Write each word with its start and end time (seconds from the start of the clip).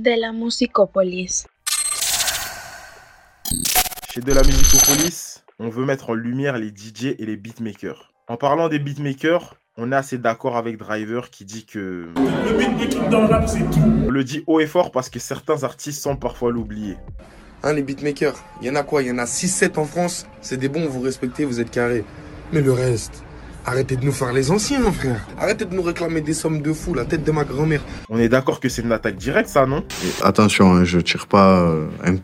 de 0.00 0.18
la 0.18 0.32
musicopolis. 0.32 1.46
Chez 4.12 4.20
De 4.22 4.32
la 4.32 4.42
Musicopolis, 4.42 5.44
on 5.58 5.68
veut 5.68 5.84
mettre 5.84 6.10
en 6.10 6.14
lumière 6.14 6.56
les 6.56 6.68
DJ 6.68 7.14
et 7.18 7.26
les 7.26 7.36
beatmakers. 7.36 8.10
En 8.26 8.36
parlant 8.36 8.68
des 8.68 8.78
beatmakers, 8.78 9.56
on 9.76 9.92
est 9.92 9.96
assez 9.96 10.16
d'accord 10.16 10.56
avec 10.56 10.78
Driver 10.78 11.28
qui 11.30 11.44
dit 11.44 11.66
que... 11.66 12.08
Le 12.16 12.56
beatmaking 12.56 13.10
dans 13.10 13.20
le 13.20 13.26
rap, 13.26 13.46
c'est 13.46 13.58
tout. 13.70 14.06
On 14.06 14.10
le 14.10 14.24
dit 14.24 14.42
haut 14.46 14.60
et 14.60 14.66
fort 14.66 14.90
parce 14.90 15.10
que 15.10 15.18
certains 15.18 15.64
artistes 15.64 16.00
semblent 16.00 16.18
parfois 16.18 16.50
l'oublier. 16.50 16.96
Hein, 17.62 17.74
les 17.74 17.82
beatmakers, 17.82 18.42
il 18.62 18.68
y 18.68 18.70
en 18.70 18.76
a 18.76 18.82
quoi? 18.82 19.02
Il 19.02 19.08
y 19.08 19.12
en 19.12 19.18
a 19.18 19.26
6-7 19.26 19.78
en 19.78 19.84
France. 19.84 20.26
C'est 20.40 20.56
des 20.56 20.70
bons, 20.70 20.86
vous 20.86 21.02
respectez, 21.02 21.44
vous 21.44 21.60
êtes 21.60 21.70
carrés. 21.70 22.04
Mais 22.52 22.62
le 22.62 22.72
reste, 22.72 23.22
arrêtez 23.66 23.96
de 23.96 24.04
nous 24.04 24.12
faire 24.12 24.32
les 24.32 24.50
anciens, 24.50 24.80
mon 24.80 24.92
frère. 24.92 25.20
Arrêtez 25.38 25.64
de 25.64 25.74
nous 25.74 25.82
réclamer 25.82 26.20
des 26.20 26.34
sommes 26.34 26.62
de 26.62 26.72
fou, 26.72 26.94
la 26.94 27.04
tête 27.04 27.24
de 27.24 27.32
ma 27.32 27.44
grand-mère. 27.44 27.82
On 28.08 28.18
est 28.18 28.28
d'accord 28.28 28.60
que 28.60 28.68
c'est 28.68 28.82
une 28.82 28.92
attaque 28.92 29.16
directe, 29.16 29.48
ça, 29.48 29.66
non? 29.66 29.84
Et 30.04 30.24
attention, 30.24 30.72
hein, 30.74 30.84
je 30.84 30.98
tire 31.00 31.26
pas 31.26 31.60
euh, 31.62 31.86
un- 32.04 32.16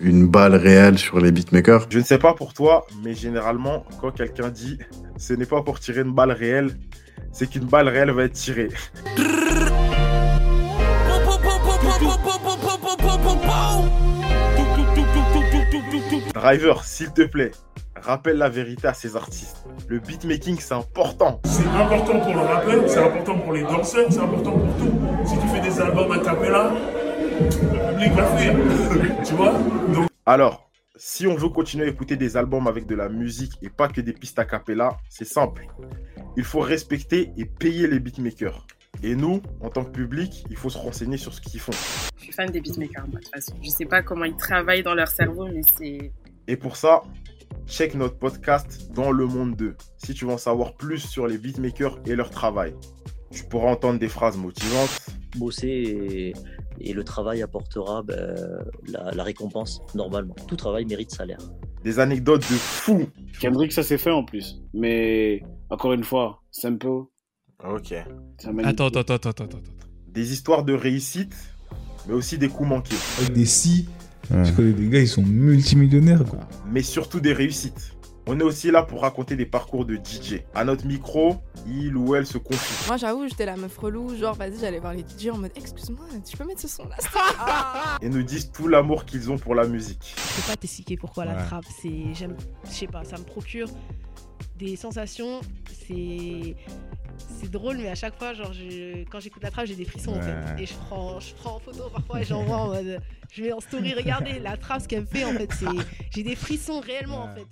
une 0.00 0.26
balle 0.26 0.54
réelle 0.56 0.98
sur 0.98 1.20
les 1.20 1.30
beatmakers. 1.32 1.86
Je 1.90 1.98
ne 1.98 2.04
sais 2.04 2.18
pas 2.18 2.34
pour 2.34 2.54
toi, 2.54 2.86
mais 3.04 3.14
généralement, 3.14 3.84
quand 4.00 4.10
quelqu'un 4.10 4.48
dit 4.50 4.78
ce 5.16 5.32
n'est 5.34 5.46
pas 5.46 5.62
pour 5.62 5.78
tirer 5.80 6.00
une 6.00 6.12
balle 6.12 6.32
réelle, 6.32 6.76
c'est 7.32 7.48
qu'une 7.48 7.64
balle 7.66 7.88
réelle 7.88 8.10
va 8.10 8.24
être 8.24 8.32
tirée. 8.32 8.68
Driver, 16.34 16.84
s'il 16.84 17.12
te 17.12 17.22
plaît, 17.22 17.50
rappelle 17.96 18.36
la 18.38 18.48
vérité 18.48 18.88
à 18.88 18.94
ces 18.94 19.16
artistes. 19.16 19.64
Le 19.88 19.98
beatmaking, 19.98 20.58
c'est 20.58 20.74
important. 20.74 21.40
C'est 21.44 21.66
important 21.66 22.20
pour 22.20 22.34
le 22.34 22.40
rappel, 22.40 22.88
c'est 22.88 23.02
important 23.02 23.38
pour 23.38 23.52
les 23.52 23.62
danseurs, 23.62 24.06
c'est 24.10 24.20
important 24.20 24.52
pour 24.52 24.76
tout. 24.76 25.00
Si 25.24 25.38
tu 25.38 25.46
fais 25.48 25.60
des 25.60 25.80
albums 25.80 26.10
à 26.12 26.18
cappella, 26.18 26.72
le 27.40 27.92
public 27.92 28.12
va 28.12 28.36
fuir. 28.36 28.54
tu 29.24 29.34
vois? 29.34 29.52
Donc, 29.94 30.08
Alors, 30.26 30.70
si 30.96 31.26
on 31.26 31.34
veut 31.34 31.48
continuer 31.48 31.86
à 31.86 31.88
écouter 31.88 32.16
des 32.16 32.36
albums 32.36 32.66
avec 32.66 32.86
de 32.86 32.94
la 32.94 33.08
musique 33.08 33.52
et 33.62 33.70
pas 33.70 33.88
que 33.88 34.00
des 34.00 34.12
pistes 34.12 34.38
a 34.38 34.44
cappella, 34.44 34.96
c'est 35.08 35.24
simple. 35.24 35.66
Il 36.36 36.44
faut 36.44 36.60
respecter 36.60 37.32
et 37.36 37.44
payer 37.44 37.86
les 37.86 37.98
beatmakers. 37.98 38.66
Et 39.02 39.16
nous, 39.16 39.42
en 39.60 39.70
tant 39.70 39.84
que 39.84 39.90
public, 39.90 40.44
il 40.50 40.56
faut 40.56 40.70
se 40.70 40.78
renseigner 40.78 41.16
sur 41.16 41.32
ce 41.32 41.40
qu'ils 41.40 41.60
font. 41.60 41.72
Je 42.18 42.24
suis 42.24 42.32
fan 42.32 42.50
des 42.50 42.60
beatmakers, 42.60 43.08
moi, 43.08 43.18
de 43.18 43.24
toute 43.24 43.34
façon. 43.34 43.54
Je 43.62 43.70
sais 43.70 43.86
pas 43.86 44.02
comment 44.02 44.24
ils 44.24 44.36
travaillent 44.36 44.82
dans 44.82 44.94
leur 44.94 45.08
cerveau, 45.08 45.46
mais 45.46 45.62
c'est. 45.76 46.12
Et 46.46 46.56
pour 46.56 46.76
ça, 46.76 47.02
check 47.66 47.94
notre 47.94 48.18
podcast 48.18 48.92
Dans 48.92 49.10
le 49.10 49.26
monde 49.26 49.56
2 49.56 49.76
si 49.96 50.14
tu 50.14 50.24
veux 50.26 50.32
en 50.32 50.38
savoir 50.38 50.74
plus 50.74 50.98
sur 50.98 51.26
les 51.26 51.38
beatmakers 51.38 51.98
et 52.06 52.14
leur 52.16 52.30
travail. 52.30 52.74
Tu 53.30 53.44
pourras 53.44 53.70
entendre 53.70 53.98
des 53.98 54.08
phrases 54.08 54.36
motivantes, 54.36 54.90
bosser 55.38 55.68
et, 55.68 56.32
et 56.80 56.92
le 56.92 57.02
travail 57.04 57.40
apportera 57.42 58.02
ben, 58.02 58.36
la, 58.88 59.10
la 59.12 59.22
récompense 59.22 59.80
normalement. 59.94 60.34
Tout 60.48 60.56
travail 60.56 60.84
mérite 60.84 61.10
salaire. 61.12 61.38
des 61.82 61.98
anecdotes 61.98 62.42
de 62.42 62.56
fous. 62.56 63.06
Kendrick, 63.40 63.72
ça 63.72 63.82
s'est 63.82 63.98
fait 63.98 64.10
en 64.10 64.24
plus. 64.24 64.60
Mais 64.74 65.42
encore 65.70 65.94
une 65.94 66.04
fois, 66.04 66.42
simple. 66.50 66.86
Ok. 67.64 67.92
attends, 67.92 68.88
attends, 68.88 69.00
attends, 69.00 69.14
attends. 69.14 69.44
attends. 69.44 69.58
Des 70.08 70.32
histoires 70.32 70.64
de 70.64 70.74
réussite, 70.74 71.34
mais 72.06 72.14
aussi 72.14 72.36
des 72.36 72.48
coups 72.48 72.68
manqués. 72.68 72.96
Avec 73.18 73.32
des 73.32 73.46
si, 73.46 73.88
je 74.44 74.52
connais 74.52 74.72
des 74.72 74.88
gars, 74.88 75.00
ils 75.00 75.08
sont 75.08 75.22
multimillionnaires, 75.22 76.24
quoi. 76.24 76.40
mais 76.70 76.82
surtout 76.82 77.20
des 77.20 77.32
réussites. 77.32 77.94
On 78.28 78.38
est 78.38 78.44
aussi 78.44 78.70
là 78.70 78.84
pour 78.84 79.02
raconter 79.02 79.34
des 79.34 79.46
parcours 79.46 79.84
de 79.84 79.96
DJ. 79.96 80.42
À 80.54 80.64
notre 80.64 80.86
micro, 80.86 81.38
il 81.66 81.96
ou 81.96 82.14
elle 82.14 82.24
se 82.24 82.38
confie. 82.38 82.86
Moi, 82.86 82.96
j'avoue, 82.96 83.26
j'étais 83.26 83.46
la 83.46 83.56
meuf 83.56 83.76
relou. 83.76 84.16
Genre, 84.16 84.36
vas-y, 84.36 84.60
j'allais 84.60 84.78
voir 84.78 84.94
les 84.94 85.00
DJ 85.00 85.30
en 85.32 85.38
mode 85.38 85.50
Excuse-moi, 85.56 86.06
tu 86.24 86.36
peux 86.36 86.44
mettre 86.44 86.60
ce 86.60 86.68
son 86.68 86.84
là 86.84 86.96
et 88.00 88.08
nous 88.08 88.22
disent 88.22 88.52
tout 88.52 88.68
l'amour 88.68 89.06
qu'ils 89.06 89.30
ont 89.32 89.38
pour 89.38 89.56
la 89.56 89.66
musique. 89.66 90.14
Je 90.16 90.40
peux 90.40 90.52
pas 90.52 90.56
t'expliquer 90.56 90.96
pourquoi 90.96 91.24
la 91.24 91.34
trappe. 91.34 91.64
C'est, 91.82 92.14
j'aime, 92.14 92.36
je 92.64 92.70
sais 92.70 92.86
pas, 92.86 93.02
ça 93.02 93.18
me 93.18 93.24
procure 93.24 93.68
des 94.56 94.76
sensations. 94.76 95.40
C'est 95.88 96.54
drôle, 97.52 97.76
mais 97.78 97.88
à 97.88 97.94
chaque 97.94 98.18
fois, 98.18 98.34
genre, 98.34 98.52
je- 98.52 99.04
quand 99.10 99.20
j'écoute 99.20 99.42
la 99.42 99.50
trappe, 99.50 99.66
j'ai 99.66 99.76
des 99.76 99.84
frissons 99.84 100.12
en 100.16 100.20
fait. 100.22 100.60
Et 100.62 100.66
je 100.66 100.74
prends, 100.74 101.20
je 101.20 101.32
prends 101.34 101.56
en 101.56 101.60
photo 101.60 101.88
parfois 101.92 102.20
et 102.20 102.24
j'envoie 102.24 102.56
en 102.56 102.66
mode, 102.68 103.00
je 103.30 103.42
mets 103.42 103.52
en 103.52 103.60
story, 103.60 103.94
regardez 103.94 104.38
la 104.40 104.56
trappe, 104.56 104.82
ce 104.82 104.88
qu'elle 104.88 105.02
me 105.02 105.06
fait 105.06 105.24
en 105.24 105.32
fait. 105.34 105.48
C'est, 105.52 105.66
j'ai 106.14 106.22
des 106.24 106.34
frissons 106.34 106.80
réellement 106.80 107.24
en 107.24 107.34
fait. 107.34 107.46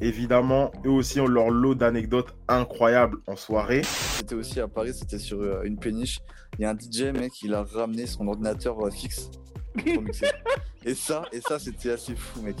Évidemment, 0.00 0.70
eux 0.86 0.90
aussi 0.90 1.18
ont 1.20 1.26
leur 1.26 1.50
lot 1.50 1.74
d'anecdotes 1.74 2.32
incroyables 2.46 3.18
en 3.26 3.34
soirée. 3.34 3.82
C'était 3.82 4.36
aussi 4.36 4.60
à 4.60 4.68
Paris, 4.68 4.94
c'était 4.94 5.18
sur 5.18 5.40
euh, 5.40 5.62
une 5.64 5.76
péniche. 5.76 6.20
Il 6.58 6.62
y 6.62 6.64
a 6.64 6.70
un 6.70 6.74
DJ, 6.78 7.12
mec, 7.12 7.32
il 7.42 7.52
a 7.52 7.64
ramené 7.64 8.06
son 8.06 8.28
ordinateur 8.28 8.78
euh, 8.86 8.90
fixe 8.90 9.28
pour 9.74 10.02
mixer. 10.02 10.26
Et 10.84 10.94
ça, 10.94 11.24
et 11.32 11.40
ça, 11.40 11.58
c'était 11.58 11.90
assez 11.90 12.14
fou, 12.14 12.40
mec. 12.40 12.56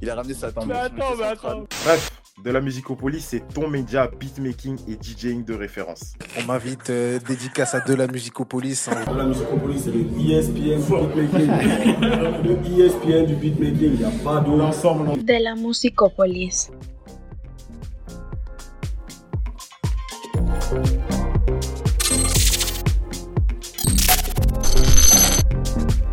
Il 0.00 0.08
a 0.08 0.14
ramené 0.14 0.32
sa 0.34 0.50
table. 0.52 0.68
Mais 0.68 0.74
attends, 0.76 1.16
mais 1.16 1.24
attends. 1.24 1.64
Bref, 1.84 2.15
de 2.44 2.50
la 2.50 2.60
musicopolis, 2.60 3.20
c'est 3.22 3.48
ton 3.54 3.66
média 3.68 4.08
beatmaking 4.20 4.76
et 4.88 4.98
DJing 5.00 5.44
de 5.44 5.54
référence. 5.54 6.12
On 6.38 6.44
m'invite 6.44 6.90
euh, 6.90 7.18
dédicace 7.26 7.74
à 7.74 7.80
de 7.80 7.94
la 7.94 8.06
musicopolis. 8.06 8.88
hein. 8.88 9.16
la 9.16 9.24
musicopolis, 9.24 9.80
c'est 9.84 9.90
le 9.90 10.00
ESPN 10.00 10.78
du 10.78 11.22
beatmaking. 11.22 12.00
le 12.44 12.84
ESPN 12.84 13.26
du 13.26 13.34
beatmaking, 13.36 13.92
il 13.94 13.98
n'y 13.98 14.04
a 14.04 14.10
pas 14.22 14.40
de 14.40 14.50
l'ensemble. 14.50 15.22
De 15.24 15.42
la 15.42 15.54
musicopolis. 15.54 16.70